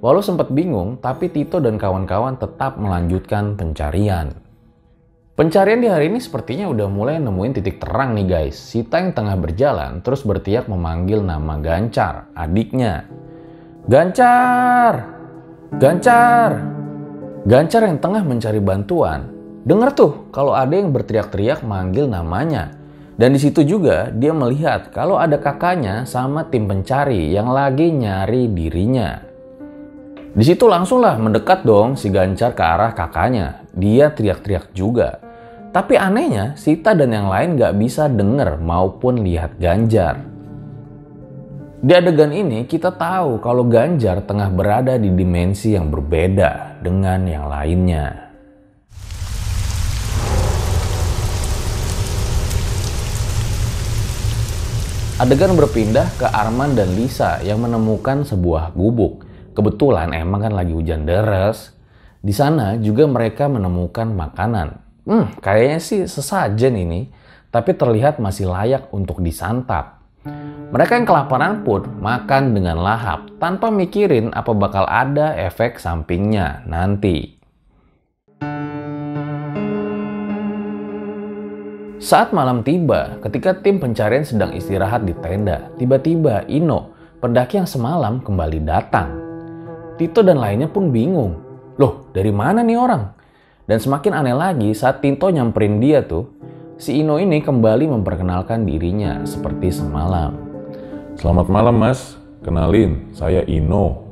Walau 0.00 0.24
sempat 0.24 0.48
bingung, 0.48 0.96
tapi 0.96 1.28
Tito 1.28 1.60
dan 1.60 1.76
kawan-kawan 1.76 2.40
tetap 2.40 2.80
melanjutkan 2.80 3.52
pencarian. 3.52 4.32
Pencarian 5.36 5.84
di 5.84 5.92
hari 5.92 6.08
ini 6.08 6.16
sepertinya 6.16 6.72
udah 6.72 6.88
mulai 6.88 7.20
nemuin 7.20 7.60
titik 7.60 7.76
terang 7.76 8.16
nih 8.16 8.24
guys. 8.24 8.56
Sita 8.56 9.04
yang 9.04 9.12
tengah 9.12 9.36
berjalan 9.36 10.00
terus 10.00 10.24
berteriak 10.24 10.72
memanggil 10.72 11.20
nama 11.20 11.60
Gancar, 11.60 12.32
adiknya. 12.32 13.04
Gancar! 13.92 15.04
Gancar! 15.76 16.50
Gancar 17.44 17.82
yang 17.84 18.00
tengah 18.00 18.24
mencari 18.24 18.60
bantuan 18.64 19.33
Dengar 19.64 19.96
tuh 19.96 20.28
kalau 20.28 20.52
ada 20.52 20.76
yang 20.76 20.92
berteriak-teriak 20.92 21.64
manggil 21.64 22.04
namanya. 22.04 22.76
Dan 23.16 23.32
di 23.32 23.40
situ 23.40 23.64
juga 23.64 24.12
dia 24.12 24.36
melihat 24.36 24.92
kalau 24.92 25.16
ada 25.16 25.40
kakaknya 25.40 26.04
sama 26.04 26.44
tim 26.52 26.68
pencari 26.68 27.32
yang 27.32 27.48
lagi 27.48 27.88
nyari 27.88 28.52
dirinya. 28.52 29.24
Di 30.34 30.44
situ 30.44 30.68
langsunglah 30.68 31.16
mendekat 31.16 31.64
dong 31.64 31.96
si 31.96 32.12
Gancar 32.12 32.52
ke 32.52 32.60
arah 32.60 32.92
kakaknya. 32.92 33.64
Dia 33.72 34.12
teriak-teriak 34.12 34.74
juga. 34.76 35.22
Tapi 35.72 35.96
anehnya 35.96 36.58
Sita 36.60 36.92
dan 36.92 37.14
yang 37.14 37.30
lain 37.32 37.56
gak 37.56 37.74
bisa 37.80 38.10
denger 38.10 38.60
maupun 38.60 39.24
lihat 39.24 39.56
Ganjar. 39.56 40.20
Di 41.80 41.92
adegan 41.94 42.34
ini 42.34 42.66
kita 42.68 42.92
tahu 42.92 43.40
kalau 43.40 43.64
Ganjar 43.64 44.26
tengah 44.26 44.50
berada 44.52 44.98
di 45.00 45.08
dimensi 45.08 45.72
yang 45.72 45.88
berbeda 45.88 46.82
dengan 46.82 47.24
yang 47.30 47.46
lainnya. 47.46 48.23
Adegan 55.24 55.56
berpindah 55.56 56.20
ke 56.20 56.28
Arman 56.28 56.76
dan 56.76 56.92
Lisa 56.92 57.40
yang 57.40 57.64
menemukan 57.64 58.28
sebuah 58.28 58.76
gubuk. 58.76 59.24
Kebetulan 59.56 60.12
emang 60.12 60.44
kan 60.44 60.52
lagi 60.52 60.76
hujan 60.76 61.08
deras. 61.08 61.72
Di 62.20 62.28
sana 62.28 62.76
juga 62.76 63.08
mereka 63.08 63.48
menemukan 63.48 64.04
makanan. 64.12 64.84
Hmm, 65.08 65.32
kayaknya 65.40 65.80
sih 65.80 66.04
sesajen 66.04 66.76
ini, 66.76 67.08
tapi 67.48 67.72
terlihat 67.72 68.20
masih 68.20 68.52
layak 68.52 68.92
untuk 68.92 69.24
disantap. 69.24 70.04
Mereka 70.68 70.92
yang 70.92 71.08
kelaparan 71.08 71.64
pun 71.64 71.88
makan 72.04 72.52
dengan 72.52 72.84
lahap 72.84 73.24
tanpa 73.40 73.72
mikirin 73.72 74.28
apa 74.28 74.52
bakal 74.52 74.84
ada 74.84 75.40
efek 75.40 75.80
sampingnya 75.80 76.68
nanti. 76.68 77.40
Saat 82.04 82.36
malam 82.36 82.60
tiba, 82.60 83.16
ketika 83.24 83.56
tim 83.56 83.80
pencarian 83.80 84.28
sedang 84.28 84.52
istirahat 84.52 85.08
di 85.08 85.16
tenda, 85.24 85.72
tiba-tiba 85.80 86.44
Ino, 86.52 86.92
pendaki 87.16 87.56
yang 87.56 87.64
semalam 87.64 88.20
kembali 88.20 88.60
datang. 88.60 89.08
Tito 89.96 90.20
dan 90.20 90.36
lainnya 90.36 90.68
pun 90.68 90.92
bingung. 90.92 91.40
Loh, 91.80 92.12
dari 92.12 92.28
mana 92.28 92.60
nih 92.60 92.76
orang? 92.76 93.08
Dan 93.64 93.80
semakin 93.80 94.20
aneh 94.20 94.36
lagi 94.36 94.68
saat 94.76 95.00
Tito 95.00 95.32
nyamperin 95.32 95.80
dia 95.80 96.04
tuh, 96.04 96.28
si 96.76 97.00
Ino 97.00 97.16
ini 97.16 97.40
kembali 97.40 97.88
memperkenalkan 97.96 98.68
dirinya 98.68 99.24
seperti 99.24 99.72
semalam. 99.72 100.36
Selamat 101.16 101.48
malam 101.48 101.80
mas, 101.80 102.20
kenalin, 102.44 103.16
saya 103.16 103.40
Ino. 103.48 104.04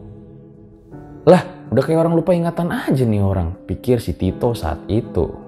Lah, 1.29 1.45
udah 1.69 1.83
kayak 1.85 2.09
orang 2.09 2.17
lupa 2.17 2.33
ingatan 2.33 2.73
aja 2.73 3.05
nih 3.05 3.21
orang, 3.21 3.53
pikir 3.69 4.01
si 4.01 4.17
Tito 4.17 4.57
saat 4.57 4.81
itu. 4.89 5.42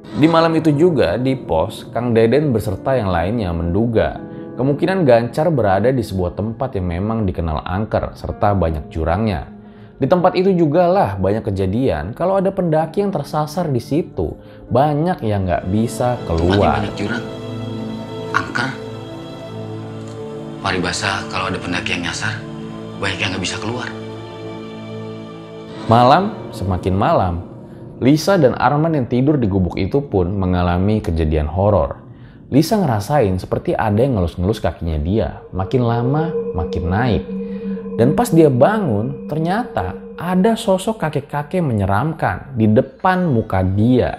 Di 0.00 0.26
malam 0.26 0.52
itu 0.56 0.72
juga 0.74 1.20
di 1.20 1.36
pos, 1.36 1.86
Kang 1.92 2.16
Deden 2.16 2.50
beserta 2.50 2.96
yang 2.96 3.12
lainnya 3.12 3.52
menduga 3.52 4.20
kemungkinan 4.60 5.08
Gancar 5.08 5.48
berada 5.48 5.88
di 5.88 6.04
sebuah 6.04 6.36
tempat 6.36 6.76
yang 6.76 6.92
memang 6.92 7.24
dikenal 7.24 7.64
angker 7.64 8.12
serta 8.12 8.52
banyak 8.52 8.92
jurangnya. 8.92 9.48
Di 10.00 10.08
tempat 10.08 10.32
itu 10.36 10.52
juga 10.56 10.88
lah 10.88 11.16
banyak 11.20 11.44
kejadian 11.44 12.16
kalau 12.16 12.40
ada 12.40 12.48
pendaki 12.48 13.04
yang 13.04 13.12
tersasar 13.12 13.68
di 13.68 13.80
situ, 13.80 14.32
banyak 14.72 15.20
yang 15.24 15.44
nggak 15.44 15.68
bisa 15.68 16.16
keluar. 16.24 16.80
banyak 16.80 16.94
jurang, 16.96 17.24
angker, 18.32 18.68
paribasa 20.64 21.20
kalau 21.28 21.52
ada 21.52 21.60
pendaki 21.60 21.96
yang 21.96 22.08
nyasar, 22.08 22.32
banyak 22.96 23.18
yang 23.20 23.28
nggak 23.36 23.44
bisa 23.44 23.56
keluar. 23.60 23.88
Malam 25.84 26.32
semakin 26.48 26.94
malam, 26.96 27.34
Lisa 28.00 28.40
dan 28.40 28.56
Arman 28.56 28.96
yang 28.96 29.04
tidur 29.12 29.36
di 29.36 29.44
gubuk 29.44 29.76
itu 29.76 30.00
pun 30.00 30.32
mengalami 30.32 31.04
kejadian 31.04 31.44
horor. 31.44 32.00
Lisa 32.48 32.80
ngerasain 32.80 33.36
seperti 33.36 33.76
ada 33.76 34.00
yang 34.00 34.16
ngelus-ngelus 34.16 34.64
kakinya 34.64 34.96
dia, 34.96 35.44
makin 35.52 35.84
lama 35.84 36.32
makin 36.56 36.84
naik. 36.88 37.24
Dan 38.00 38.16
pas 38.16 38.32
dia 38.32 38.48
bangun, 38.48 39.28
ternyata 39.28 40.00
ada 40.16 40.56
sosok 40.56 40.96
kakek-kakek 40.96 41.60
menyeramkan 41.60 42.56
di 42.56 42.72
depan 42.72 43.28
muka 43.28 43.60
dia. 43.60 44.16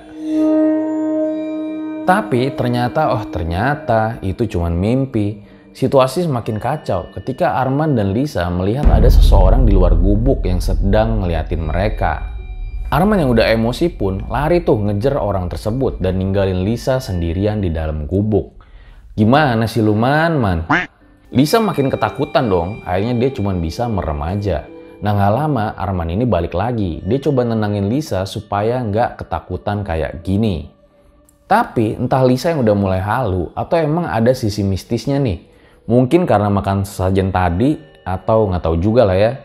Tapi 2.06 2.54
ternyata, 2.54 3.18
oh 3.18 3.26
ternyata 3.34 4.22
itu 4.22 4.46
cuma 4.46 4.70
mimpi. 4.70 5.42
Situasi 5.74 6.30
semakin 6.30 6.62
kacau 6.62 7.10
ketika 7.18 7.58
Arman 7.58 7.98
dan 7.98 8.14
Lisa 8.14 8.46
melihat 8.54 8.86
ada 8.94 9.10
seseorang 9.10 9.66
di 9.66 9.74
luar 9.74 9.98
gubuk 9.98 10.46
yang 10.46 10.62
sedang 10.62 11.26
ngeliatin 11.26 11.66
mereka. 11.66 12.31
Arman 12.92 13.24
yang 13.24 13.32
udah 13.32 13.48
emosi 13.56 13.88
pun 13.96 14.28
lari 14.28 14.68
tuh 14.68 14.76
ngejar 14.84 15.16
orang 15.16 15.48
tersebut 15.48 16.04
dan 16.04 16.20
ninggalin 16.20 16.68
Lisa 16.68 17.00
sendirian 17.00 17.64
di 17.64 17.72
dalam 17.72 18.04
gubuk. 18.04 18.60
Gimana 19.16 19.64
sih 19.64 19.80
lu 19.80 19.96
man, 19.96 20.36
man? 20.36 20.68
Lisa 21.32 21.64
makin 21.64 21.88
ketakutan 21.88 22.52
dong, 22.52 22.84
akhirnya 22.84 23.16
dia 23.16 23.32
cuma 23.32 23.56
bisa 23.56 23.88
merem 23.88 24.20
aja. 24.28 24.68
Nah 25.00 25.16
nggak 25.16 25.34
lama 25.40 25.72
Arman 25.80 26.12
ini 26.12 26.28
balik 26.28 26.52
lagi, 26.52 27.00
dia 27.08 27.16
coba 27.24 27.48
nenangin 27.48 27.88
Lisa 27.88 28.28
supaya 28.28 28.84
nggak 28.84 29.24
ketakutan 29.24 29.88
kayak 29.88 30.20
gini. 30.28 30.68
Tapi 31.48 31.96
entah 31.96 32.28
Lisa 32.28 32.52
yang 32.52 32.60
udah 32.60 32.76
mulai 32.76 33.00
halu 33.00 33.56
atau 33.56 33.80
emang 33.80 34.04
ada 34.12 34.36
sisi 34.36 34.68
mistisnya 34.68 35.16
nih. 35.16 35.48
Mungkin 35.88 36.28
karena 36.28 36.52
makan 36.52 36.84
sesajen 36.84 37.32
tadi 37.32 37.80
atau 38.04 38.52
nggak 38.52 38.68
tahu 38.68 38.76
juga 38.84 39.08
lah 39.08 39.16
ya. 39.16 39.40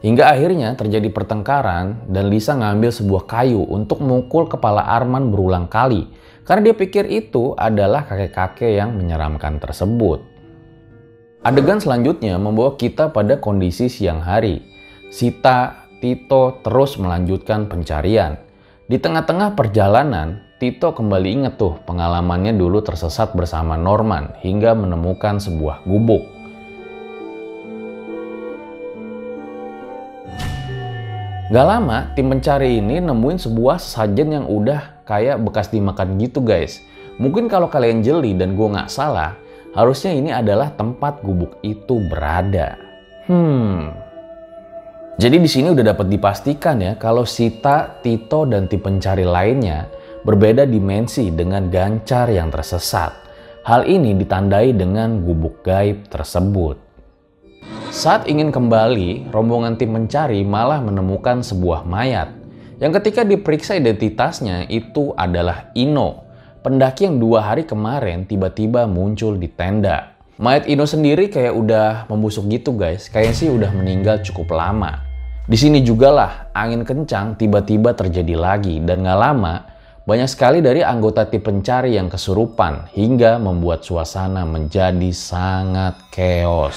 Hingga 0.00 0.32
akhirnya 0.32 0.72
terjadi 0.80 1.12
pertengkaran 1.12 2.08
dan 2.08 2.32
Lisa 2.32 2.56
ngambil 2.56 2.88
sebuah 2.88 3.28
kayu 3.28 3.68
untuk 3.68 4.00
memukul 4.00 4.48
kepala 4.48 4.80
Arman 4.88 5.28
berulang 5.28 5.68
kali. 5.68 6.08
Karena 6.48 6.72
dia 6.72 6.74
pikir 6.74 7.04
itu 7.04 7.52
adalah 7.52 8.08
kakek-kakek 8.08 8.80
yang 8.80 8.96
menyeramkan 8.96 9.60
tersebut. 9.60 10.24
Adegan 11.44 11.84
selanjutnya 11.84 12.40
membawa 12.40 12.80
kita 12.80 13.12
pada 13.12 13.36
kondisi 13.36 13.92
siang 13.92 14.24
hari. 14.24 14.64
Sita, 15.12 15.88
Tito 16.00 16.64
terus 16.64 16.96
melanjutkan 16.96 17.68
pencarian. 17.68 18.40
Di 18.88 18.96
tengah-tengah 18.96 19.52
perjalanan, 19.52 20.40
Tito 20.56 20.96
kembali 20.96 21.28
inget 21.28 21.54
tuh 21.60 21.76
pengalamannya 21.84 22.56
dulu 22.56 22.80
tersesat 22.80 23.36
bersama 23.36 23.76
Norman 23.76 24.32
hingga 24.40 24.72
menemukan 24.72 25.36
sebuah 25.40 25.84
gubuk. 25.84 26.39
Gak 31.50 31.66
lama, 31.66 32.14
tim 32.14 32.30
pencari 32.30 32.78
ini 32.78 33.02
nemuin 33.02 33.42
sebuah 33.42 33.82
sajen 33.82 34.38
yang 34.38 34.46
udah 34.46 35.02
kayak 35.02 35.42
bekas 35.42 35.66
dimakan 35.66 36.14
gitu 36.14 36.46
guys. 36.46 36.78
Mungkin 37.18 37.50
kalau 37.50 37.66
kalian 37.66 38.06
jeli 38.06 38.38
dan 38.38 38.54
gue 38.54 38.70
gak 38.70 38.86
salah, 38.86 39.34
harusnya 39.74 40.14
ini 40.14 40.30
adalah 40.30 40.70
tempat 40.78 41.18
gubuk 41.26 41.58
itu 41.66 42.06
berada. 42.06 42.78
Hmm. 43.26 43.90
Jadi 45.18 45.42
di 45.42 45.50
sini 45.50 45.74
udah 45.74 45.90
dapat 45.90 46.06
dipastikan 46.06 46.78
ya 46.78 46.94
kalau 46.94 47.26
Sita, 47.26 47.98
Tito, 47.98 48.46
dan 48.46 48.70
tim 48.70 48.78
pencari 48.78 49.26
lainnya 49.26 49.90
berbeda 50.22 50.70
dimensi 50.70 51.34
dengan 51.34 51.66
gancar 51.66 52.30
yang 52.30 52.54
tersesat. 52.54 53.10
Hal 53.66 53.90
ini 53.90 54.14
ditandai 54.14 54.70
dengan 54.70 55.18
gubuk 55.26 55.66
gaib 55.66 56.06
tersebut. 56.14 56.89
Saat 57.90 58.30
ingin 58.30 58.54
kembali, 58.54 59.34
rombongan 59.34 59.74
tim 59.74 59.90
mencari 59.90 60.46
malah 60.46 60.78
menemukan 60.78 61.42
sebuah 61.42 61.82
mayat. 61.82 62.30
Yang 62.80 63.02
ketika 63.02 63.26
diperiksa 63.26 63.76
identitasnya 63.76 64.64
itu 64.70 65.12
adalah 65.18 65.68
Ino, 65.76 66.24
pendaki 66.64 67.04
yang 67.04 67.20
dua 67.20 67.44
hari 67.44 67.68
kemarin 67.68 68.24
tiba-tiba 68.24 68.88
muncul 68.88 69.36
di 69.36 69.50
tenda. 69.52 70.16
Mayat 70.40 70.64
Ino 70.70 70.88
sendiri 70.88 71.28
kayak 71.28 71.52
udah 71.52 72.08
membusuk 72.08 72.48
gitu 72.48 72.72
guys, 72.72 73.12
kayaknya 73.12 73.34
sih 73.36 73.48
udah 73.52 73.68
meninggal 73.76 74.24
cukup 74.24 74.56
lama. 74.56 75.04
Di 75.50 75.58
sini 75.58 75.82
juga 75.82 76.14
lah 76.14 76.32
angin 76.54 76.86
kencang 76.86 77.34
tiba-tiba 77.34 77.92
terjadi 77.92 78.38
lagi 78.38 78.78
dan 78.80 79.02
gak 79.02 79.18
lama 79.18 79.66
banyak 80.10 80.26
sekali 80.26 80.58
dari 80.58 80.82
anggota 80.82 81.22
tim 81.22 81.38
pencari 81.38 81.94
yang 81.94 82.10
kesurupan 82.10 82.90
hingga 82.98 83.38
membuat 83.38 83.86
suasana 83.86 84.42
menjadi 84.42 85.06
sangat 85.14 86.02
chaos. 86.10 86.74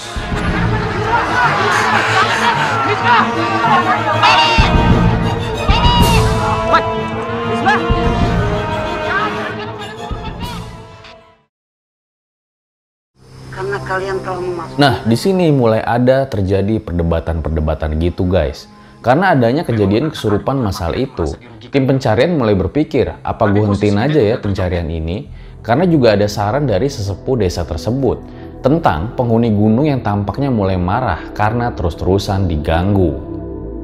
Karena 13.50 13.78
kalian 13.82 14.22
telah 14.22 14.38
memasuki 14.38 14.78
Nah, 14.78 15.02
di 15.02 15.16
sini 15.18 15.50
mulai 15.50 15.82
ada 15.82 16.30
terjadi 16.30 16.78
perdebatan-perdebatan 16.78 17.98
gitu, 17.98 18.30
guys. 18.30 18.70
Karena 19.02 19.34
adanya 19.34 19.66
kejadian 19.66 20.14
kesurupan 20.14 20.62
masal 20.62 20.94
itu, 20.94 21.34
tim 21.74 21.90
pencarian 21.90 22.38
mulai 22.38 22.54
berpikir, 22.54 23.18
apa 23.26 23.50
gue 23.50 23.66
hentiin 23.66 23.98
aja 23.98 24.22
ya 24.22 24.38
pencarian 24.38 24.86
ini? 24.86 25.26
Karena 25.58 25.82
juga 25.90 26.14
ada 26.14 26.30
saran 26.30 26.70
dari 26.70 26.86
sesepuh 26.86 27.42
desa 27.42 27.66
tersebut 27.66 28.22
tentang 28.62 29.18
penghuni 29.18 29.50
gunung 29.50 29.90
yang 29.90 29.98
tampaknya 29.98 30.54
mulai 30.54 30.78
marah 30.78 31.34
karena 31.34 31.74
terus-terusan 31.74 32.46
diganggu. 32.46 33.18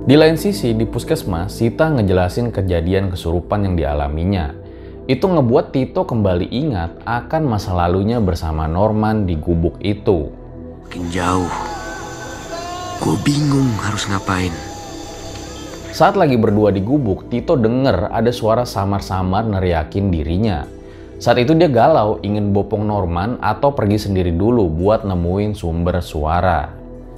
Di 0.06 0.14
lain 0.14 0.38
sisi, 0.38 0.70
di 0.70 0.86
puskesmas, 0.86 1.50
Sita 1.50 1.90
ngejelasin 1.90 2.54
kejadian 2.54 3.10
kesurupan 3.10 3.66
yang 3.66 3.74
dialaminya. 3.74 4.54
Itu 5.10 5.26
ngebuat 5.26 5.74
Tito 5.74 6.06
kembali 6.06 6.46
ingat 6.46 7.02
akan 7.02 7.42
masa 7.42 7.74
lalunya 7.74 8.22
bersama 8.22 8.70
Norman 8.70 9.26
di 9.26 9.34
gubuk 9.34 9.82
itu. 9.82 10.30
Makin 10.86 11.10
jauh. 11.10 11.54
Gue 13.02 13.18
bingung 13.26 13.66
harus 13.82 14.06
ngapain. 14.06 14.69
Saat 15.90 16.14
lagi 16.14 16.38
berdua 16.38 16.70
di 16.70 16.78
gubuk, 16.78 17.26
Tito 17.26 17.58
denger 17.58 18.14
ada 18.14 18.30
suara 18.30 18.62
samar-samar 18.62 19.42
neriakin 19.42 20.06
dirinya. 20.14 20.62
Saat 21.18 21.42
itu 21.42 21.50
dia 21.58 21.66
galau 21.66 22.22
ingin 22.22 22.54
bopong 22.54 22.86
Norman 22.86 23.42
atau 23.42 23.74
pergi 23.74 24.06
sendiri 24.06 24.30
dulu 24.30 24.70
buat 24.70 25.02
nemuin 25.02 25.58
sumber 25.58 25.98
suara. 25.98 26.70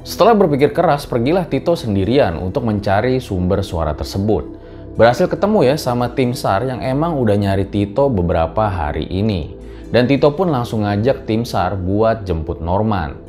Setelah 0.09 0.33
berpikir 0.33 0.73
keras, 0.73 1.05
pergilah 1.05 1.45
Tito 1.53 1.77
sendirian 1.77 2.41
untuk 2.41 2.65
mencari 2.65 3.21
sumber 3.21 3.61
suara 3.61 3.93
tersebut. 3.93 4.49
Berhasil 4.97 5.29
ketemu 5.29 5.69
ya 5.69 5.77
sama 5.77 6.09
tim 6.17 6.33
SAR 6.33 6.65
yang 6.65 6.81
emang 6.81 7.21
udah 7.21 7.37
nyari 7.37 7.69
Tito 7.69 8.09
beberapa 8.09 8.73
hari 8.73 9.05
ini. 9.05 9.53
Dan 9.93 10.09
Tito 10.09 10.33
pun 10.33 10.49
langsung 10.49 10.89
ngajak 10.89 11.29
tim 11.29 11.45
SAR 11.45 11.77
buat 11.77 12.25
jemput 12.25 12.65
Norman. 12.65 13.21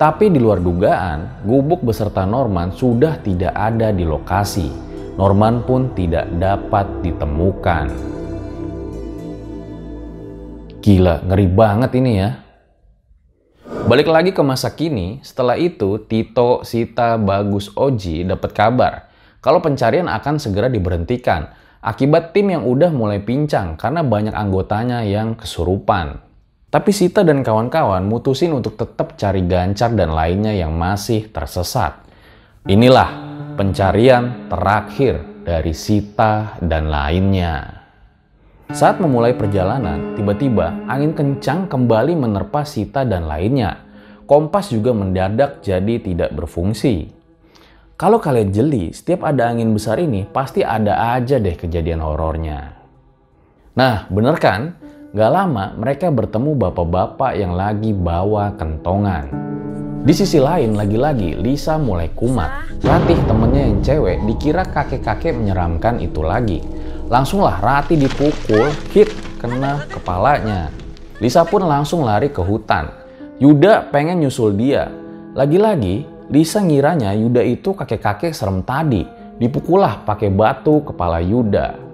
Tapi 0.00 0.32
di 0.32 0.40
luar 0.40 0.64
dugaan, 0.64 1.44
gubuk 1.44 1.84
beserta 1.84 2.24
Norman 2.24 2.72
sudah 2.72 3.20
tidak 3.20 3.52
ada 3.52 3.92
di 3.92 4.08
lokasi. 4.08 4.85
Norman 5.16 5.64
pun 5.64 5.96
tidak 5.96 6.28
dapat 6.36 6.84
ditemukan. 7.00 7.88
Gila, 10.84 11.24
ngeri 11.24 11.48
banget 11.48 11.90
ini 11.96 12.12
ya. 12.20 12.30
Balik 13.88 14.12
lagi 14.12 14.30
ke 14.36 14.44
masa 14.44 14.76
kini, 14.76 15.24
setelah 15.24 15.56
itu 15.56 16.04
Tito, 16.04 16.60
Sita, 16.68 17.16
Bagus, 17.16 17.72
Oji 17.72 18.28
dapat 18.28 18.52
kabar 18.52 18.92
kalau 19.40 19.64
pencarian 19.64 20.04
akan 20.04 20.36
segera 20.36 20.68
diberhentikan 20.68 21.48
akibat 21.80 22.36
tim 22.36 22.52
yang 22.52 22.68
udah 22.68 22.92
mulai 22.92 23.24
pincang 23.24 23.80
karena 23.80 24.04
banyak 24.04 24.36
anggotanya 24.36 25.00
yang 25.00 25.32
kesurupan. 25.32 26.20
Tapi 26.68 26.90
Sita 26.92 27.24
dan 27.24 27.40
kawan-kawan 27.40 28.04
mutusin 28.04 28.52
untuk 28.52 28.76
tetap 28.76 29.16
cari 29.16 29.40
gancar 29.48 29.96
dan 29.96 30.12
lainnya 30.12 30.52
yang 30.52 30.76
masih 30.76 31.32
tersesat. 31.32 32.04
Inilah 32.68 33.25
pencarian 33.56 34.46
terakhir 34.52 35.24
dari 35.42 35.72
Sita 35.72 36.60
dan 36.60 36.92
lainnya. 36.92 37.82
Saat 38.68 39.00
memulai 39.00 39.32
perjalanan, 39.32 40.12
tiba-tiba 40.12 40.84
angin 40.84 41.16
kencang 41.16 41.64
kembali 41.64 42.12
menerpa 42.12 42.68
Sita 42.68 43.08
dan 43.08 43.24
lainnya. 43.24 43.88
Kompas 44.28 44.68
juga 44.68 44.92
mendadak 44.92 45.64
jadi 45.64 46.02
tidak 46.02 46.36
berfungsi. 46.36 47.08
Kalau 47.96 48.20
kalian 48.20 48.52
jeli, 48.52 48.92
setiap 48.92 49.24
ada 49.24 49.48
angin 49.48 49.72
besar 49.72 49.96
ini 49.96 50.28
pasti 50.28 50.60
ada 50.60 51.16
aja 51.16 51.40
deh 51.40 51.56
kejadian 51.56 52.04
horornya. 52.04 52.76
Nah, 53.72 54.04
bener 54.12 54.36
kan? 54.36 54.76
Gak 55.16 55.32
lama 55.32 55.72
mereka 55.78 56.12
bertemu 56.12 56.60
bapak-bapak 56.60 57.32
yang 57.40 57.56
lagi 57.56 57.96
bawa 57.96 58.52
kentongan. 58.58 59.32
Di 60.06 60.14
sisi 60.14 60.38
lain, 60.38 60.78
lagi-lagi 60.78 61.34
Lisa 61.34 61.82
mulai 61.82 62.06
kumat. 62.14 62.78
Ratih 62.78 63.18
temennya 63.26 63.62
yang 63.66 63.82
cewek 63.82 64.22
dikira 64.22 64.62
kakek-kakek 64.62 65.34
menyeramkan 65.34 65.98
itu 65.98 66.22
lagi. 66.22 66.62
Langsunglah 67.10 67.58
Rati 67.58 67.98
dipukul, 67.98 68.70
hit, 68.94 69.10
kena 69.42 69.82
kepalanya. 69.90 70.70
Lisa 71.18 71.42
pun 71.42 71.66
langsung 71.66 72.06
lari 72.06 72.30
ke 72.30 72.38
hutan. 72.38 72.86
Yuda 73.42 73.90
pengen 73.90 74.22
nyusul 74.22 74.54
dia. 74.54 74.86
Lagi-lagi, 75.34 76.06
Lisa 76.30 76.62
ngiranya 76.62 77.10
Yuda 77.10 77.42
itu 77.42 77.74
kakek-kakek 77.74 78.30
serem 78.30 78.62
tadi. 78.62 79.02
Dipukullah 79.42 80.06
pakai 80.06 80.30
batu 80.30 80.86
kepala 80.86 81.18
Yuda. 81.18 81.85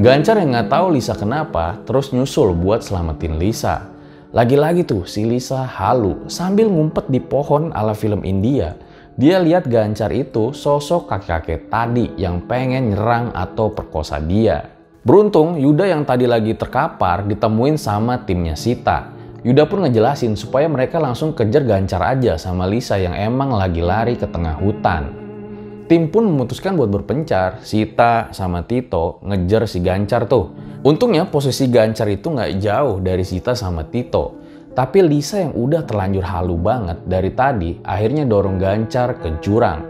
Gancar 0.00 0.40
yang 0.40 0.56
nggak 0.56 0.72
tahu 0.72 0.96
Lisa 0.96 1.12
kenapa, 1.12 1.76
terus 1.84 2.08
nyusul 2.08 2.56
buat 2.56 2.80
selamatin 2.80 3.36
Lisa. 3.36 3.84
Lagi-lagi 4.32 4.88
tuh 4.88 5.04
si 5.04 5.28
Lisa 5.28 5.68
halu 5.68 6.24
sambil 6.24 6.72
ngumpet 6.72 7.12
di 7.12 7.20
pohon 7.20 7.68
ala 7.76 7.92
film 7.92 8.24
India 8.24 8.80
Dia 9.20 9.36
lihat 9.36 9.68
Gancar 9.68 10.08
itu 10.16 10.56
sosok 10.56 11.04
kakek-kakek 11.04 11.68
tadi 11.68 12.16
yang 12.16 12.48
pengen 12.48 12.96
nyerang 12.96 13.28
atau 13.36 13.76
perkosa 13.76 14.16
dia. 14.24 14.72
Beruntung 15.04 15.60
Yuda 15.60 15.92
yang 15.92 16.08
tadi 16.08 16.24
lagi 16.24 16.56
terkapar 16.56 17.28
ditemuin 17.28 17.76
sama 17.76 18.24
timnya 18.24 18.56
Sita. 18.56 19.12
Yuda 19.44 19.68
pun 19.68 19.84
ngejelasin 19.84 20.32
supaya 20.32 20.64
mereka 20.72 20.96
langsung 20.96 21.36
kejar 21.36 21.68
Gancar 21.68 22.00
aja 22.00 22.40
sama 22.40 22.64
Lisa 22.64 22.96
yang 22.96 23.12
emang 23.12 23.52
lagi 23.52 23.84
lari 23.84 24.16
ke 24.16 24.24
tengah 24.24 24.56
hutan. 24.56 25.29
Tim 25.90 26.06
pun 26.06 26.22
memutuskan 26.22 26.78
buat 26.78 26.86
berpencar, 26.86 27.66
Sita 27.66 28.30
sama 28.30 28.62
Tito 28.62 29.18
ngejar 29.26 29.66
si 29.66 29.82
Gancar 29.82 30.30
tuh. 30.30 30.54
Untungnya 30.86 31.26
posisi 31.26 31.66
Gancar 31.66 32.06
itu 32.06 32.30
nggak 32.30 32.62
jauh 32.62 33.02
dari 33.02 33.26
Sita 33.26 33.58
sama 33.58 33.82
Tito. 33.82 34.38
Tapi 34.70 35.02
Lisa 35.02 35.42
yang 35.42 35.50
udah 35.50 35.82
terlanjur 35.82 36.22
halu 36.22 36.54
banget 36.62 37.02
dari 37.10 37.34
tadi 37.34 37.82
akhirnya 37.82 38.22
dorong 38.22 38.62
Gancar 38.62 39.18
ke 39.18 39.42
jurang. 39.42 39.82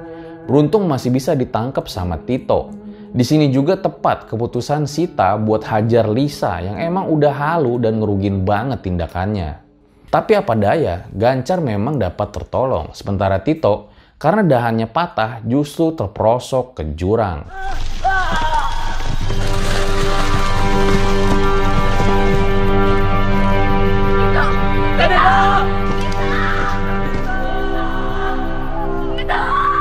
Beruntung 0.49 0.89
masih 0.89 1.13
bisa 1.13 1.37
ditangkap 1.37 1.85
sama 1.85 2.17
Tito. 2.17 2.73
Di 3.13 3.21
sini 3.21 3.53
juga 3.53 3.77
tepat 3.77 4.25
keputusan 4.25 4.89
Sita 4.89 5.37
buat 5.37 5.69
hajar 5.69 6.09
Lisa 6.09 6.65
yang 6.65 6.81
emang 6.81 7.13
udah 7.13 7.37
halu 7.37 7.77
dan 7.77 8.01
ngerugin 8.01 8.49
banget 8.49 8.89
tindakannya. 8.89 9.61
Tapi 10.09 10.33
apa 10.33 10.57
daya, 10.57 11.05
Gancar 11.13 11.61
memang 11.61 12.01
dapat 12.01 12.33
tertolong. 12.33 12.89
Sementara 12.97 13.37
Tito, 13.45 13.90
karena 14.21 14.45
dahannya 14.45 14.85
patah, 14.85 15.41
justru 15.49 15.97
terperosok 15.97 16.77
ke 16.77 16.83
jurang. 16.93 17.49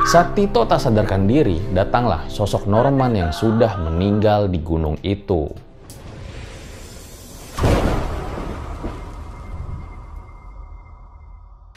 Saat 0.10 0.34
Tito 0.34 0.66
tak 0.66 0.82
sadarkan 0.82 1.30
diri, 1.30 1.60
datanglah 1.76 2.26
sosok 2.32 2.66
Norman 2.66 3.14
yang 3.14 3.30
sudah 3.36 3.78
meninggal 3.78 4.48
di 4.48 4.58
gunung 4.64 4.96
itu. 5.04 5.69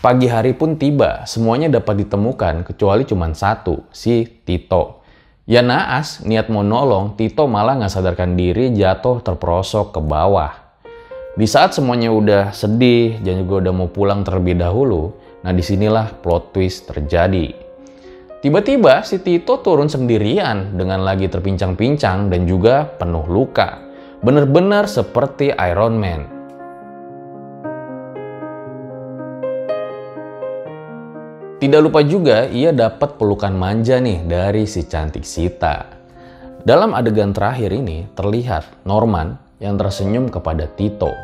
Pagi 0.02 0.26
hari 0.26 0.50
pun 0.50 0.74
tiba, 0.74 1.22
semuanya 1.30 1.78
dapat 1.78 2.02
ditemukan 2.02 2.66
kecuali 2.66 3.06
cuma 3.06 3.30
satu, 3.30 3.86
si 3.94 4.26
Tito. 4.42 4.98
Ya 5.46 5.62
naas, 5.62 6.26
niat 6.26 6.50
mau 6.50 6.66
nolong, 6.66 7.14
Tito 7.14 7.46
malah 7.46 7.78
nggak 7.78 7.92
sadarkan 7.94 8.34
diri 8.34 8.74
jatuh 8.74 9.22
terperosok 9.22 9.94
ke 9.94 10.00
bawah. 10.02 10.58
Di 11.38 11.46
saat 11.46 11.78
semuanya 11.78 12.10
udah 12.10 12.50
sedih 12.50 13.22
dan 13.22 13.46
juga 13.46 13.62
udah 13.62 13.70
mau 13.78 13.86
pulang 13.94 14.26
terlebih 14.26 14.58
dahulu, 14.58 15.14
nah 15.46 15.54
di 15.54 15.62
sinilah 15.62 16.18
plot 16.18 16.50
twist 16.50 16.90
terjadi. 16.90 17.54
Tiba-tiba 18.42 19.06
si 19.06 19.22
Tito 19.22 19.62
turun 19.62 19.86
sendirian 19.86 20.74
dengan 20.74 21.06
lagi 21.06 21.30
terpincang-pincang 21.30 22.26
dan 22.26 22.42
juga 22.50 22.90
penuh 22.90 23.30
luka. 23.30 23.78
Bener-bener 24.18 24.90
seperti 24.90 25.54
Iron 25.54 25.94
Man. 25.94 26.31
Tidak 31.62 31.78
lupa 31.78 32.02
juga 32.02 32.50
ia 32.50 32.74
dapat 32.74 33.22
pelukan 33.22 33.54
manja 33.54 34.02
nih 34.02 34.26
dari 34.26 34.66
si 34.66 34.82
cantik 34.82 35.22
Sita. 35.22 35.94
Dalam 36.66 36.90
adegan 36.90 37.30
terakhir 37.30 37.70
ini 37.70 38.10
terlihat 38.18 38.82
Norman 38.82 39.38
yang 39.62 39.78
tersenyum 39.78 40.26
kepada 40.26 40.66
Tito 40.66 41.14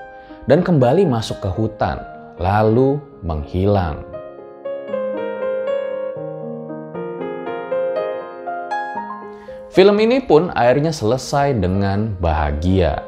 dan 0.46 0.62
kembali 0.62 1.10
masuk 1.10 1.42
ke 1.42 1.50
hutan 1.50 1.98
lalu 2.38 3.02
menghilang. 3.26 4.06
Film 9.74 9.98
ini 9.98 10.22
pun 10.22 10.54
akhirnya 10.54 10.94
selesai 10.94 11.58
dengan 11.58 12.14
bahagia. 12.22 13.07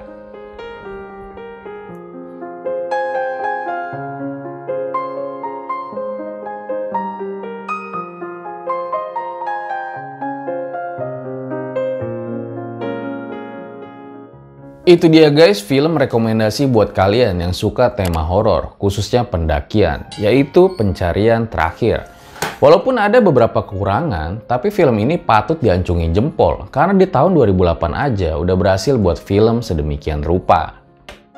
Itu 14.90 15.06
dia 15.06 15.30
guys 15.30 15.62
film 15.62 15.94
rekomendasi 15.94 16.66
buat 16.66 16.90
kalian 16.90 17.38
yang 17.38 17.54
suka 17.54 17.94
tema 17.94 18.26
horor, 18.26 18.74
khususnya 18.74 19.22
pendakian, 19.22 20.10
yaitu 20.18 20.66
Pencarian 20.74 21.46
Terakhir. 21.46 22.10
Walaupun 22.58 22.98
ada 22.98 23.22
beberapa 23.22 23.62
kekurangan, 23.62 24.50
tapi 24.50 24.74
film 24.74 24.98
ini 24.98 25.14
patut 25.14 25.62
diancungi 25.62 26.10
jempol 26.10 26.66
karena 26.74 26.98
di 26.98 27.06
tahun 27.06 27.38
2008 27.38 27.86
aja 27.94 28.34
udah 28.34 28.56
berhasil 28.58 28.98
buat 28.98 29.22
film 29.22 29.62
sedemikian 29.62 30.26
rupa. 30.26 30.82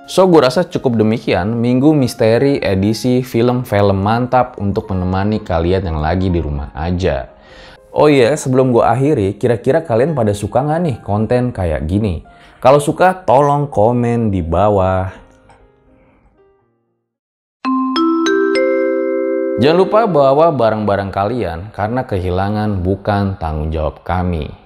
So, 0.08 0.24
gue 0.32 0.40
rasa 0.40 0.64
cukup 0.64 0.96
demikian 0.96 1.52
Minggu 1.52 1.92
Misteri 1.92 2.56
edisi 2.56 3.20
film-film 3.20 4.00
mantap 4.00 4.56
untuk 4.64 4.88
menemani 4.88 5.44
kalian 5.44 5.92
yang 5.92 6.00
lagi 6.00 6.32
di 6.32 6.40
rumah 6.40 6.72
aja. 6.72 7.28
Oh 7.92 8.08
iya, 8.08 8.32
sebelum 8.32 8.72
gue 8.72 8.80
akhiri, 8.80 9.36
kira-kira 9.36 9.84
kalian 9.84 10.16
pada 10.16 10.32
suka 10.32 10.64
nggak 10.64 10.80
nih 10.80 10.96
konten 11.04 11.52
kayak 11.52 11.84
gini? 11.84 12.24
Kalau 12.62 12.78
suka, 12.78 13.10
tolong 13.26 13.66
komen 13.66 14.30
di 14.30 14.38
bawah. 14.38 15.10
Jangan 19.58 19.78
lupa 19.82 20.06
bawa 20.06 20.54
barang-barang 20.54 21.10
kalian 21.10 21.74
karena 21.74 22.06
kehilangan 22.06 22.86
bukan 22.86 23.34
tanggung 23.42 23.74
jawab 23.74 24.06
kami. 24.06 24.61